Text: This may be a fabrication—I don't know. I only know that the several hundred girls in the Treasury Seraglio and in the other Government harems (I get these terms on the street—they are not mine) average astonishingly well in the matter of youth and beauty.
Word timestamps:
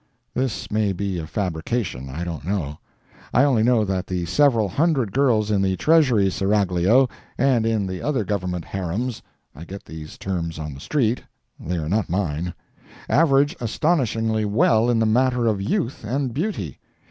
This 0.33 0.71
may 0.71 0.93
be 0.93 1.19
a 1.19 1.27
fabrication—I 1.27 2.23
don't 2.23 2.43
know. 2.43 2.79
I 3.35 3.43
only 3.43 3.61
know 3.61 3.85
that 3.85 4.07
the 4.07 4.25
several 4.25 4.67
hundred 4.67 5.11
girls 5.11 5.51
in 5.51 5.61
the 5.61 5.75
Treasury 5.77 6.31
Seraglio 6.31 7.07
and 7.37 7.67
in 7.67 7.85
the 7.85 8.01
other 8.01 8.23
Government 8.23 8.65
harems 8.65 9.21
(I 9.55 9.63
get 9.63 9.85
these 9.85 10.17
terms 10.17 10.57
on 10.57 10.73
the 10.73 10.79
street—they 10.79 11.75
are 11.77 11.87
not 11.87 12.09
mine) 12.09 12.55
average 13.07 13.55
astonishingly 13.61 14.43
well 14.43 14.89
in 14.89 14.97
the 14.97 15.05
matter 15.05 15.45
of 15.45 15.61
youth 15.61 16.03
and 16.03 16.33
beauty. 16.33 16.79